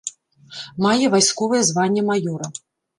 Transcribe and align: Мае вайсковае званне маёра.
Мае 0.87 1.05
вайсковае 1.17 1.63
званне 1.71 2.01
маёра. 2.13 2.55